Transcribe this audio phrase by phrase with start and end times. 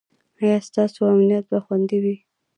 [0.41, 2.15] ایا ستاسو امنیت به خوندي وي؟